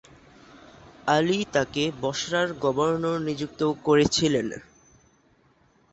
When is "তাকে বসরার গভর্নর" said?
1.53-3.17